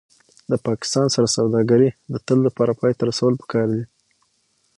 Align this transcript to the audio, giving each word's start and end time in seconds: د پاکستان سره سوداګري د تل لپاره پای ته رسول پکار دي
د 0.51 0.53
پاکستان 0.67 1.07
سره 1.15 1.27
سوداګري 1.37 1.89
د 2.13 2.15
تل 2.27 2.37
لپاره 2.47 2.71
پای 2.79 2.93
ته 2.97 3.03
رسول 3.09 3.33
پکار 3.41 3.67
دي 3.75 3.83